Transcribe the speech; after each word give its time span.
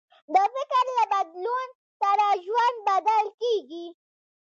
د 0.33 0.35
فکر 0.53 0.85
له 0.97 1.03
بدلون 1.13 1.67
سره 2.01 2.25
ژوند 2.45 2.77
بدل 2.87 3.25
کېږي. 3.41 3.85